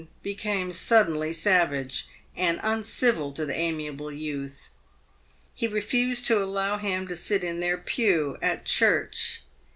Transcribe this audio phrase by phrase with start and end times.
[0.23, 4.71] become suddenly savage and uncivil to the amiable youth.
[5.53, 9.43] He refused to allow him to sit in their pew at church.